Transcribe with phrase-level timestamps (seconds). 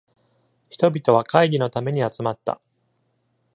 [0.71, 2.59] 人々は会議のために集まった。